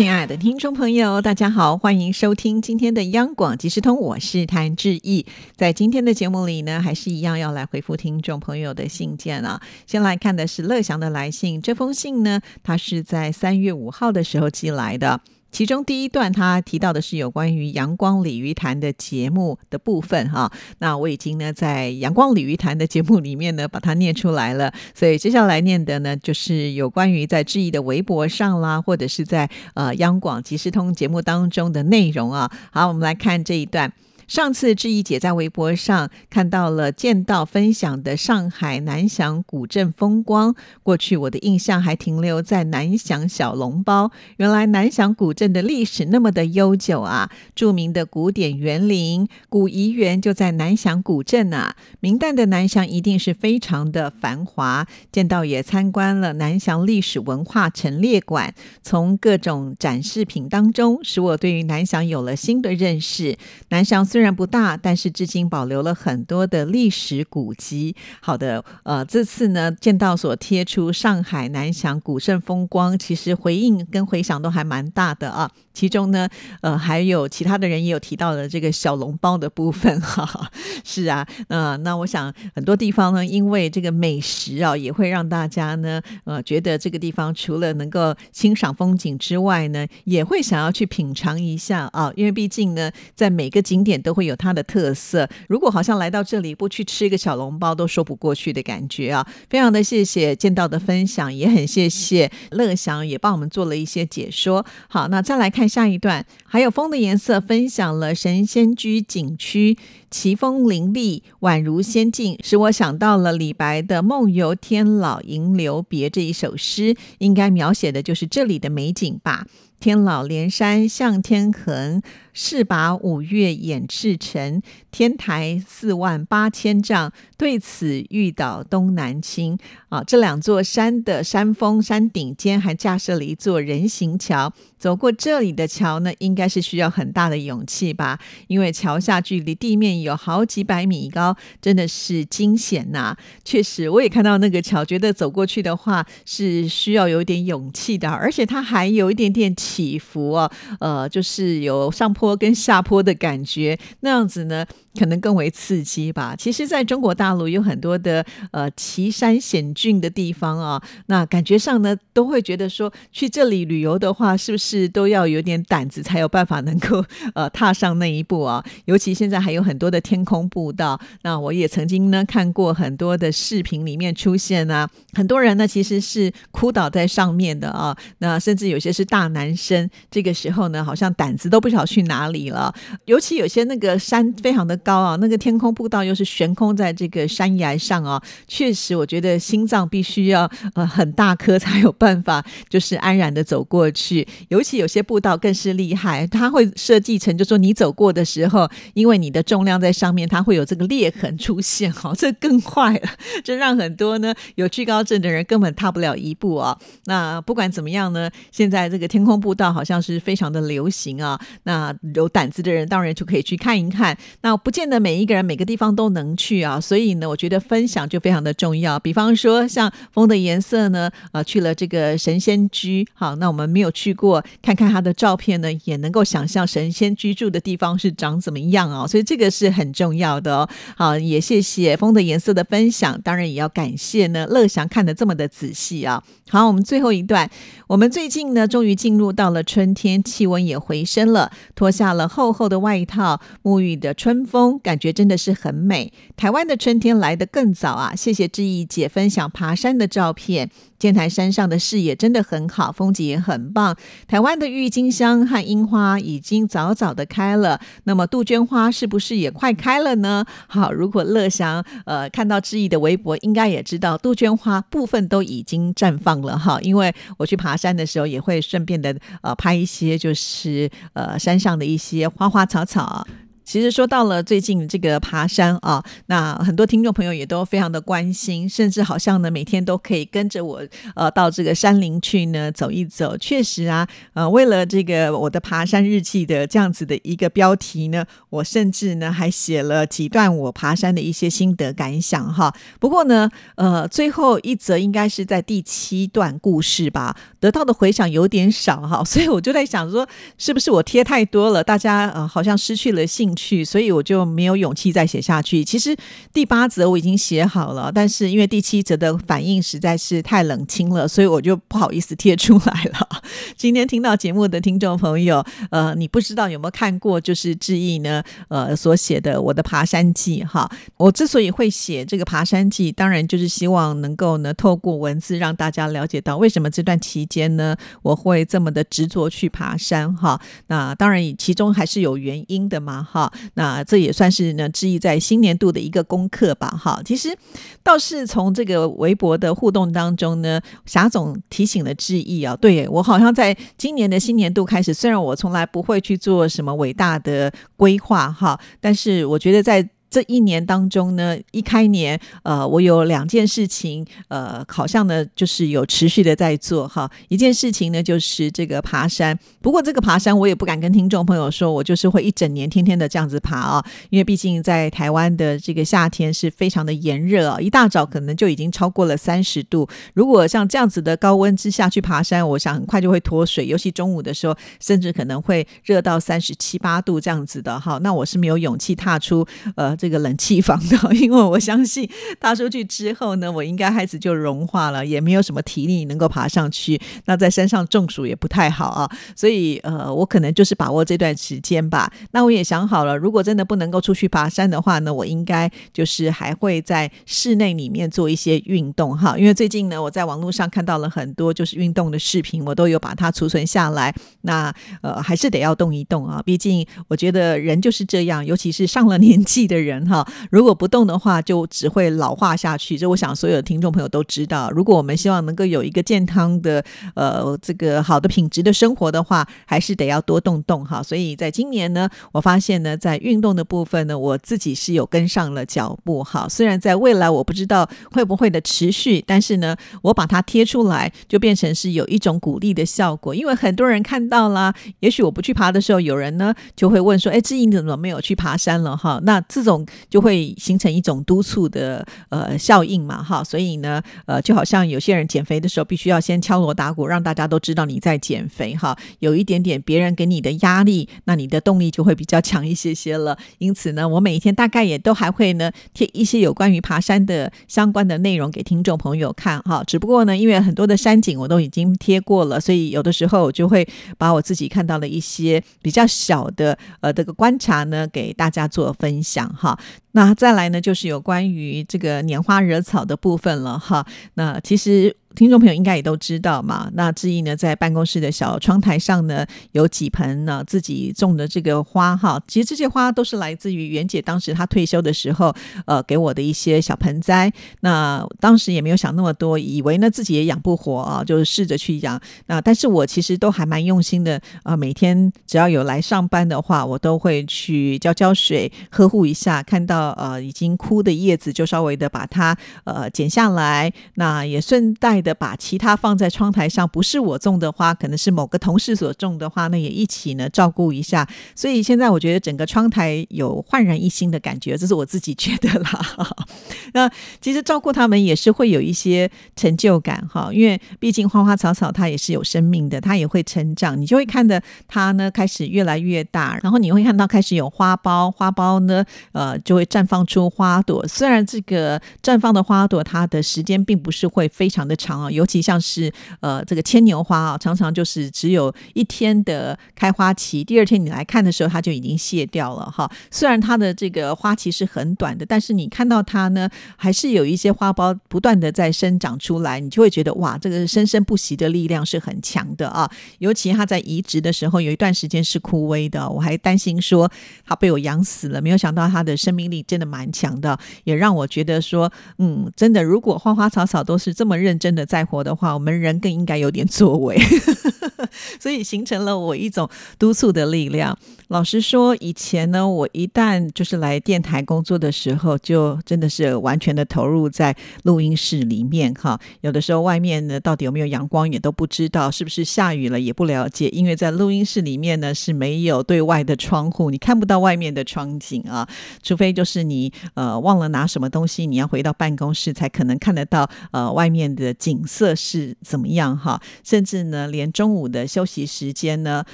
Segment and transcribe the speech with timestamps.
[0.00, 5.26] 亲爱的听众朋友，大家好，欢迎收听今天的央广即时通，我是谭志毅。
[5.54, 9.60] 在今天的节目里呢，还是一样要来回复听众朋友的信件啊。
[9.86, 15.20] 先来看的是乐祥的来信，这封信呢，他是在三月五号的时候寄来的。
[15.50, 32.50] 其中第一段他提到的是有关于阳光鲤鱼潭的节目的部分哈，那我已经呢在阳光鲤鱼潭的节目里面呢把它念出来了，所以接下来念的呢就是有关于在志毅的微博上啦，或者是在呃央广即时通节目当中的内容啊。
[32.70, 33.92] 好，我们来看这一段。
[34.30, 44.12] 上次志毅姐在微博上看到了见到分享的上海南翔古镇风光，过去我的印象还停留在南翔小笼包。
[44.36, 47.28] 原来南翔古镇的历史那么的悠久啊！
[47.56, 51.74] 著名的古典园林、古怡园就在南翔古镇啊。
[51.98, 54.86] 明代的南翔一定是非常的繁华。
[55.10, 63.36] 见到也参观了南翔历史文化陈列馆，从各种展示品当中，使我对于南翔有了新的认识。
[63.70, 67.96] 南翔虽虽然不大，但是至今保留了很多的历史古迹。
[68.20, 75.50] 好的，呃，这次呢，见到所贴出上海南翔古镇风光，其实回应跟回响都还蛮大的啊。
[75.80, 76.28] 其中呢，
[76.60, 80.50] 呃，还有其他的人也有提到了这个小笼包的部分哈。
[80.84, 92.12] 是啊，呃，那我想很多地方呢，因为这个美食啊，也会让大家呢，呃，觉得这个地方除了能够欣赏风景之外呢，也会想要去品尝一下啊。
[92.14, 95.28] 因为毕竟呢，在每个景点都都会有它的特色。
[95.46, 99.24] 如果好像来到这里不去吃一个小笼包都说不过去的感觉啊！
[99.48, 104.66] 非常的谢谢见到的分享，也很谢谢乐祥也帮我们做了一些解说。
[104.88, 109.78] 好，那再来看下一段，还有风的颜色分享了神仙居景区，
[110.10, 119.46] 奇峰林立，宛如仙境，使我想到了李白的“梦游天姥吟留别”这一首诗，应该描写的就是这里的美景吧。
[119.80, 122.02] 天老连山向天横，
[122.34, 124.60] 势拔五岳掩赤城。
[124.90, 129.58] 天台四万八千丈，对此欲倒东南倾。
[129.88, 134.52] 啊，这两座山的山峰山顶间还架设了一座人行桥。
[134.78, 138.18] 走过这里的桥呢，应该是需要很大的勇气吧？
[138.48, 143.16] 因为桥下距离地面有好几百米高，真的是惊险呐！
[143.44, 149.54] 确实，我也看到那个桥，觉得走过去的话是需要有点勇气的，而且它还有一点点。
[149.70, 150.50] 起伏啊，
[150.80, 154.66] 呃，就是有上坡跟下坡的感觉，那样子呢。
[154.98, 156.34] 可能更为刺激吧。
[156.36, 167.04] 其实，在中国大陆有很多的呃奇山险峻的地方啊，那感觉上呢，都会觉得说去这里旅游的话，是不是都要有点胆子才有办法能够
[167.34, 168.64] 呃踏上那一步啊？
[168.86, 171.00] 尤其现在还有很多的天空步道。
[171.22, 177.96] 那我也曾经呢看过很多的视频里面出现啊，很多人呢其实是哭倒在上面的啊。
[178.18, 182.74] 那甚至有些是大男身，这个时候呢，好像胆子都不晓得去哪里了。
[183.04, 184.76] 尤其有些那个山非常的。
[184.82, 194.26] 高啊，那个天空步道又是悬空在这个山崖上啊，确实，我觉得心脏必须要呃很大颗才有办法，就是安然的走过去。
[194.48, 203.08] 尤其有些步道更是厉害，它会设计成，就说你走过的时候，因为你的重量在上面，它会有这个裂痕出现哈，这更坏了，
[203.44, 206.78] 这让很多呢有惧高症的人根本踏不了一步啊。
[207.04, 214.16] 那不管怎么样呢，现在这个天空步道好像是非常的流行啊，那有胆子的人当然就可以去看一看。
[214.40, 214.70] 那不。
[214.70, 218.98] 见得每一个人每个地方都能去啊，所以呢，我觉得分享就非常的重要。
[219.00, 230.68] 比方说，像风的颜色呢，啊，去了这个神仙居，好，那我们没有去过，看看他的照片呢，也能够想象神仙居住的地方是长怎么样啊，所以这个是很重要的哦。
[230.96, 236.22] 好，也谢谢风的颜色的分享，当然也要感谢呢乐祥看的这么的仔细啊。
[236.48, 237.50] 好，我们最后一段，
[237.86, 244.78] 我们最近呢，终于进入到了春天，气温也回升了，脱下了厚厚的外套，沐浴的春风。
[244.78, 246.12] 感觉真的是很美。
[246.36, 248.14] 台湾的春天来得更早啊！
[248.14, 250.68] 谢谢志毅姐分享爬山的照片。
[251.00, 253.96] 剑台山上的视野真的很好，风景也很棒。
[254.28, 260.44] 台湾的郁金香和樱花已经早早的开了，那么杜鹃花是不是也快开了呢？
[260.68, 266.78] 好，如果乐祥呃看到志毅的微博，应该也知道杜鹃花部分都已经绽放了哈。
[266.82, 273.26] 因为我去爬山的时候，也会顺便的呃拍一些就是呃山上的一些花花草草。
[273.70, 280.82] 其实说到了最近这个爬山啊，那很多听众朋友也都非常的关心，甚至好像呢每天都可以跟着我
[281.14, 283.38] 呃到这个山林去呢走一走。
[283.38, 292.74] 确实啊，呃，为了这个我的爬山日记的这样子的一个标题呢，我甚至呢还写了几段我爬山的一些心得感想哈。
[292.98, 300.26] 不过呢，呃，最后一则应该是在第七段故事吧，得到的回响有点少哈，所以我就在想说，
[300.58, 305.84] 是不是我贴太多了，大家呃好像失去了兴趣，去所以我就没有勇气再写下去。
[305.84, 306.16] 其实
[306.52, 313.28] 第八则我已经写好了，但是因为第七则的反应实在是太冷清了，所以我就不好意思贴出来了。
[313.76, 320.90] 今天听到节目的听众朋友，呃，你不知道有没有看过，就是志毅呢，呃，所写的我的爬山记哈。
[321.18, 330.60] 我之所以会写这个爬山记，当然就是希望能够呢，透过文字让大家了解到为什么这段期间呢，我会这么的执着去爬山哈。
[330.86, 337.20] 那当然，其中还是有原因的嘛哈那这也算是呢，志毅在新年度的一个功课吧哈。
[337.24, 337.56] 其实
[338.02, 350.08] 倒是从这个微博的互动当中呢，霞总提醒了志毅啊，对我好像在今年的新年度开始，虽然我从来不会去做什么伟大的规划哈，但是我觉得在。
[350.30, 357.28] 这一年当中呢，一开年，呃，我有两件事情，呃，好像呢，就是有持续的在做哈。
[357.48, 359.58] 一件事情呢，就是这个爬山。
[359.82, 370.08] 不过这个爬山，我也不敢跟听众朋友说，我就是会一整年天天的这样子爬啊，因为毕竟在台湾的这个夏天是非常的炎热啊，一大早可能就已经超过了三十度。
[370.34, 378.18] 如果像这样子的高温之下去爬山，我想很快就会脱水，尤其中午的时候，甚至可能会热到三十七八度这样子的哈。
[378.22, 379.66] 那我是没有勇气踏出
[379.96, 380.16] 呃。
[380.20, 382.28] 这个冷气房的， 因为我相信
[382.60, 387.18] 踏出去之后呢，我应该孩子就融化了，也没有什么体力能够爬上去。
[387.46, 392.30] 那在山上中暑也不太好啊，所以呃，我可能就是把握这段时间吧。
[392.50, 399.56] 那我也想好了，如果真的不能够出去爬山的话呢，我应该就是还会在室内里面做一些运动哈。
[399.56, 404.34] 因为最近呢，我在网络上看到了很多就是运动的视频，我都有把它储存下来。
[404.60, 410.09] 那呃，还是得要动一动啊，毕竟我觉得人就是这样，尤其是上了年纪的人。
[410.10, 413.16] 人哈，如果不动的话，就只会老化下去。
[413.16, 414.90] 这我想所有的听众朋友都知道。
[414.90, 417.04] 如果我们希望能够有一个健康的
[417.34, 421.22] 呃这个好的品质的生活的话，还是得要多动动哈。
[421.22, 426.66] 所以在今年呢，我发现呢，在运动的部分呢，我自己是有跟上了脚步哈。
[426.68, 433.54] 虽然在未来我不知道会不会的持续，但是呢，我把它贴出来，就变成是有一种鼓励的效果。
[433.54, 439.99] 因为很多人看到了，也许我不去爬的时候，有人呢就会问说：“哎，志颖怎么没有去爬山了？”哈，那这种。
[440.28, 453.56] 就会形成一种督促的呃效应嘛，哈，所以呢，呃，就好像有些人减肥的时候，必须要先敲锣打鼓，让大家都知道你在减肥，哈，有一点点别人给你的压力，那你的动力就会比较强一些些了。
[453.78, 460.02] 因此呢，我每一天大概也都还会呢贴一些有关于爬山的相关的内容给听众朋友看，哈。
[460.06, 464.06] 只不过呢，因为很多的山景我都已经贴过了，所以有的时候我就会
[464.38, 469.89] 把我自己看到的一些比较小的呃这个观察呢，给大家做分享，哈。
[470.32, 474.26] 那再来呢，就是有关于这个拈花惹草的部分了哈。
[474.54, 475.36] 那其实。
[475.56, 485.74] 听众朋友应该也都知道嘛，那志毅呢在办公室的小窗台上呢有几盆呢自己种的这个花哈，其实这些花都是来自于袁姐当时她退休的时候
[486.06, 487.70] 呃给我的一些小盆栽。
[488.00, 492.40] 那当时也没有想那么多，以为呢自己也养不活啊，就是试着去养。
[492.66, 499.82] 那但是我其实都还蛮用心的啊，每天只要有来上班的话，我都会去浇浇水，呵护一下。
[499.82, 505.39] 看到呃已经枯的叶子，就稍微的把它呃剪下来，那也顺带。
[505.40, 511.48] 的把其他放在窗台上，不是我种的花，可能是某个同事所种的花，那也一起呢照顾一下。
[511.74, 516.20] 所以现在我觉得整个窗台有焕然一新的感觉，这是我自己觉得啦。
[517.14, 517.30] 那
[517.60, 531.26] 其实照顾他们也是会有一些成就感哈，因为毕竟花花草草它也是有生命的，它也会成长，你就会看的它呢开始越来越大，然后你会看到开始有花苞，花苞呢呃就会绽放出花朵。
[531.26, 535.29] 虽然这个绽放的花朵它的时间并不是会非常的长。
[535.38, 543.30] 啊，尤其像是呃这个牵牛花啊，常常就是只有一天的开花期，第二天你来看的时候，它就已经谢掉了哈。
[543.50, 553.30] 虽然它的这个花期是很短的，但是你看到它呢，还是有一些花苞不断的在生长出来，你就会觉得哇，这个生生不息的力量是很强的啊。
[553.58, 557.50] 尤其它在移植的时候，有一段时间是枯萎的，我还担心说
[557.86, 565.19] 它被我养死了，没有想到它的生命力真的蛮强的，也让我觉得说，嗯，真的，如果花花草草都是这么认真的。
[565.20, 567.58] 的再活的话，我们人更应该有点作为。
[568.80, 570.08] 所以形成了我一种
[570.38, 571.36] 督促的力量。
[571.68, 579.60] 老实说，以前呢，我一旦就是来电台工作的时候，就真的是完全的投入在录音室里面哈。
[579.82, 589.06] 有的时候外面呢，到底有没有阳光也都不知道，是不是下雨了也不了解，因为在录音室里面呢是没有对外的窗户，你看不到外面的窗景啊。
[589.42, 596.80] 除非就是你呃忘了拿什么东西，你要回到办公室才可能看得到呃外面的景色是怎么样哈。
[597.04, 599.64] 甚至呢，连中午的休息时间呢，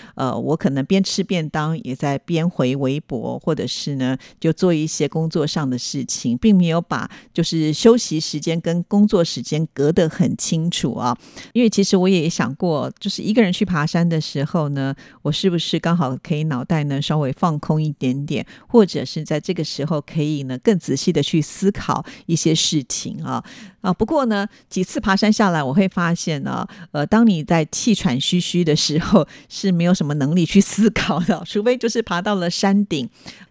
[0.15, 1.67] 呃，我可能边吃便当。
[1.85, 11.17] 也在边回微博，或者是呢，就做一些工作上的事情，并没有把就是休息时间跟工作时间隔得很清楚啊。
[11.53, 23.45] 因为其实我也想过，就是一个人去爬山的时候呢，我是不是刚好可以脑袋呢稍微放空一点点，或者是在这个时候可以呢更仔细的去思考一些事情啊
[23.83, 23.93] 啊。
[23.93, 31.77] 不过呢，几次爬山下来，我会发现呢，呃，当你在气喘吁吁的时候，是没有什么能力去思考的，除非。
[31.77, 33.07] 就是爬到了山顶。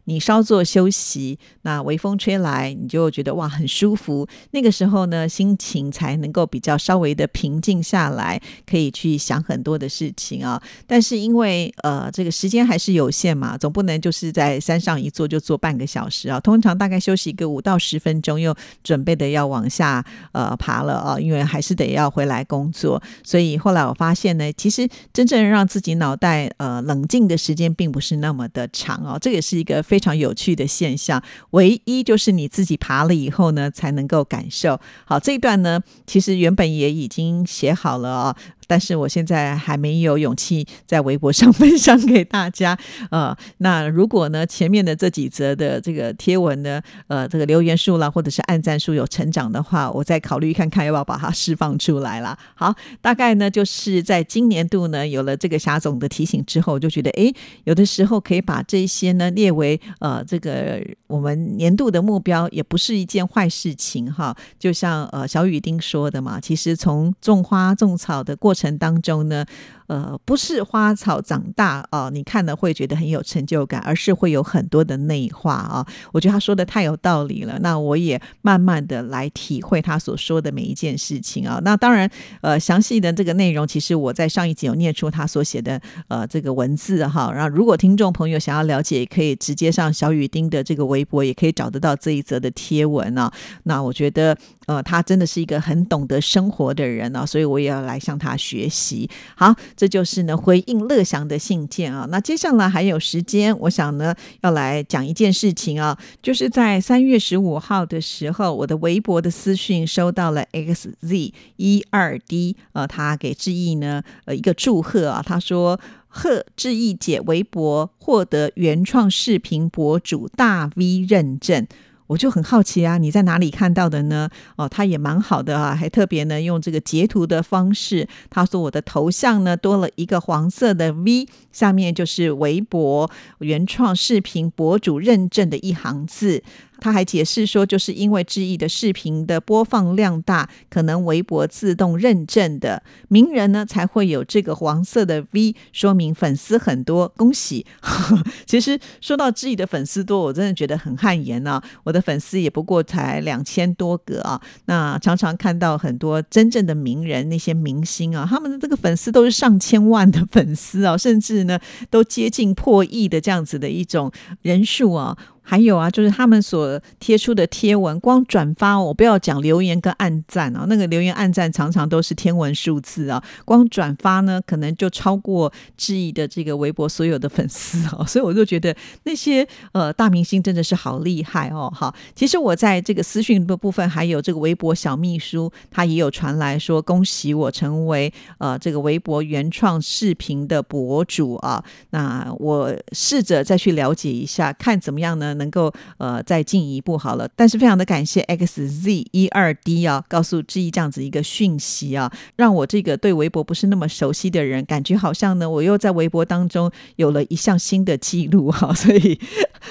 [0.07, 4.27] 你稍作休息，那微风吹来，你就觉得哇很舒服。
[4.51, 10.61] 那个时候呢，心情才能够比较稍微的平静下来，可以去想很多的事情啊。
[10.85, 16.39] 但是因为呃这个时间还是有限嘛，总不能就是在山上一坐就坐半个小时啊。
[16.39, 23.01] 通常大概休息一个五到十分钟，又准备的要往下呃爬了啊，因为还是得要回来工作。
[23.21, 29.17] 所以后来我发现呢，其实真正让自己脑袋呃冷静的时间并不是那么的长哦。
[29.19, 29.99] 这也是一个非。
[30.05, 31.19] 常有趣的现象，
[31.49, 34.79] 唯一就是你自己爬了以后呢，才能够感受。
[35.03, 38.35] 好，这一段呢，其实原本也已经写好了哦。
[38.67, 42.77] 但是我现在还没有勇气在微博上 分享给大家，
[43.11, 52.37] 呃，那如果呢前面的这几则的这个贴文呢，呃，这个留言数啦或者是按赞数有成长的话，我再考虑看看要不要把它释放出来了。
[52.55, 57.31] 好，大概呢就是在今年度呢有了这个霞总的提醒之后，我就觉得哎，
[57.65, 64.35] 有的时候可以把这些呢列为呃这个我们年度的目标，也不是一件坏事情哈。
[64.57, 69.45] 就像呃小雨丁说的嘛，其实从种花种草的过程当中呢。
[69.87, 75.85] 呃，不是花草长大啊，你看了会觉得很有成就感，而是会有很多的内化啊。
[76.11, 77.59] 我觉得他说的太有道理了。
[77.59, 81.61] 那我也慢慢的来体会他所说的每一件事情啊。
[81.63, 82.09] 那当然，
[82.41, 87.31] 呃，详细的这个内容，其实我在上一集有念出他所写的呃这个文字哈。
[87.31, 93.31] 然后，如果听众朋友想要了解，也可以直接上小雨丁的这个微博，也可以找得到这一则的贴文啊。
[93.63, 99.07] 那我觉得，呃，他真的是一个很懂得生活的人啊，所以我也要来向他学习。
[99.35, 99.53] 好。
[99.75, 102.07] 这就是呢回应乐祥的信件啊。
[102.09, 121.67] 那接下来还有时间，我想呢要来讲一件事情啊，就是在三月十五号的时候，我的微博的私讯收到了 xz 一二 d，呃，他给志毅呢呃一个祝贺啊，他说贺志毅姐微博获得原创视频博主大 V 认证。
[122.07, 124.29] 我就很好奇啊，你在哪里看到的呢？
[124.57, 128.07] 哦，他也蛮好的啊，还特别呢用这个截图的方式。
[128.29, 133.09] 他说我的头像呢多了一个黄色的 V，下面就是微博
[133.39, 136.43] 原创视频博主认证的一行字。
[136.79, 147.65] 他还解释说，就是因为志毅的视频的播放量大，可能微博自动认证的名人呢，才会有这个黄色的 V，说明粉丝很多，恭喜。
[148.45, 151.61] 其实说到志毅的粉丝多，我真的觉得很汗颜啊。
[151.83, 154.41] 我的粉丝也不过才两千多个啊。
[154.65, 165.17] 那常常看到很多真正的名人，那些明星啊，他们的这个粉丝都是上千万的粉丝啊，甚至呢都接近破亿的这样子的一种人数啊。
[165.47, 181.93] 还有啊，就是他们所贴出的贴文，光转发，我不要讲留言跟暗赞啊，那个留言暗赞常常都是天文数字啊，光转发呢，可能就超过质疑的这个微博所有的粉丝啊， 所以我就觉得那些呃大明星真的是好厉害哦，哈。
[182.15, 195.34] 其实我在这个私讯的部分，还有这个微博小秘书，他也有传来说恭喜我成为呃这个微博原创视频的博主啊，那我试着再去了解一下，看怎么样呢？
[195.35, 209.19] 能够呃再进一步好了，但是非常的感谢 xz 一二 d 啊，告诉志毅这样子一个讯息啊，让我这个对微博不是那么熟悉的人，感觉好像呢我又在微博当中有了一项新的记录哈， 所以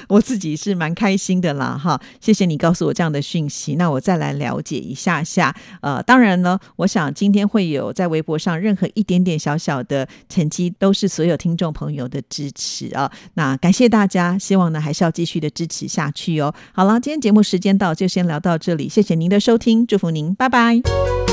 [0.08, 15.53] 我自己是蛮开心的啦哈，谢谢你告诉我这样的讯息，那我再来了解一下下，呃，当然呢，我想今天会有在微博上任何一点点小小的成绩，都是所有听众朋友的支持啊，那感谢大家，希望呢还是要继续的。
[15.54, 16.54] 支持下去哦。
[16.72, 18.88] 好了，今天节目时间到，就先聊到这里。
[18.88, 21.23] 谢谢您的收听，祝福您，拜拜。